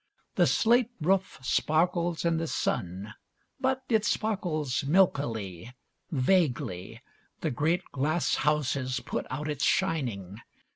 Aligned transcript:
The 0.33 0.47
slate 0.47 0.89
roof 0.99 1.37
sparkles 1.43 2.25
in 2.25 2.37
the 2.37 2.47
sun, 2.47 3.13
but 3.59 3.83
it 3.87 4.03
sparkles 4.03 4.83
milkily, 4.83 5.75
vaguely, 6.09 7.03
the 7.41 7.51
great 7.51 7.83
glass 7.91 8.33
houses 8.37 8.99
put 9.01 9.27
out 9.29 9.47
its 9.47 9.63
shining. 9.63 10.41